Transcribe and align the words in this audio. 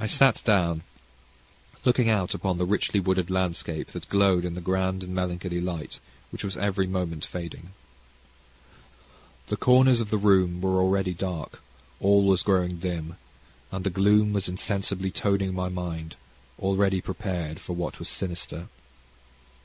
I 0.00 0.08
sat 0.08 0.42
down, 0.44 0.82
looking 1.84 2.08
out 2.08 2.34
upon 2.34 2.58
the 2.58 2.66
richly 2.66 2.98
wooded 2.98 3.30
landscape 3.30 3.92
that 3.92 4.08
glowed 4.08 4.44
in 4.44 4.54
the 4.54 4.60
grand 4.60 5.04
and 5.04 5.14
melancholy 5.14 5.60
light 5.60 6.00
which 6.30 6.42
was 6.42 6.56
every 6.56 6.88
moment 6.88 7.24
fading. 7.24 7.70
The 9.46 9.56
corners 9.56 10.00
of 10.00 10.10
the 10.10 10.18
room 10.18 10.60
were 10.60 10.80
already 10.80 11.14
dark; 11.14 11.62
all 12.00 12.24
was 12.24 12.42
growing 12.42 12.78
dim, 12.78 13.18
and 13.70 13.84
the 13.84 13.88
gloom 13.90 14.32
was 14.32 14.48
insensibly 14.48 15.12
toning 15.12 15.54
my 15.54 15.68
mind, 15.68 16.16
already 16.58 17.00
prepared 17.00 17.60
for 17.60 17.74
what 17.76 18.00
was 18.00 18.08
sinister. 18.08 18.66